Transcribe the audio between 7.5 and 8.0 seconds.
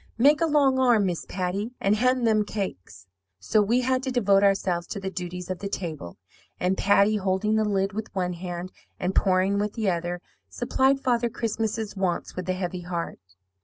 the lid